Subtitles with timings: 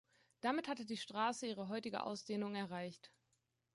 [0.39, 3.11] Damit hatte die Straße ihre heutige Ausdehnung erreicht.